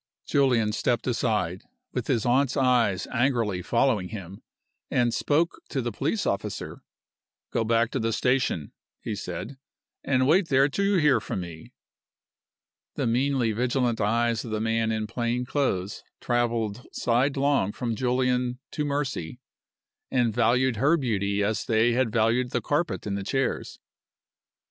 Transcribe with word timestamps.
Julian 0.25 0.71
stepped 0.71 1.05
aside 1.05 1.61
(with 1.93 2.07
his 2.07 2.25
aunt's 2.25 2.57
eyes 2.57 3.05
angrily 3.13 3.61
following 3.61 4.09
him) 4.09 4.41
and 4.89 5.13
spoke 5.13 5.61
to 5.69 5.79
the 5.79 5.91
police 5.91 6.25
officer. 6.25 6.81
"Go 7.51 7.63
back 7.63 7.91
to 7.91 7.99
the 7.99 8.11
station," 8.11 8.71
he 8.99 9.15
said, 9.15 9.59
"and 10.03 10.25
wait 10.27 10.47
there 10.47 10.67
till 10.69 10.85
you 10.85 10.95
hear 10.95 11.19
from 11.19 11.41
me." 11.41 11.73
The 12.95 13.05
meanly 13.05 13.51
vigilant 13.51 14.01
eyes 14.01 14.43
of 14.43 14.49
the 14.49 14.59
man 14.59 14.91
in 14.91 15.05
plain 15.05 15.45
clothes 15.45 16.03
traveled 16.19 16.87
sidelong 16.91 17.71
from 17.71 17.95
Julian 17.95 18.57
to 18.71 18.83
Mercy, 18.83 19.39
and 20.09 20.33
valued 20.33 20.77
her 20.77 20.97
beauty 20.97 21.43
as 21.43 21.63
they 21.63 21.91
had 21.91 22.11
valued 22.11 22.49
the 22.49 22.59
carpet 22.61 23.05
and 23.05 23.15
the 23.15 23.23
chairs. 23.23 23.77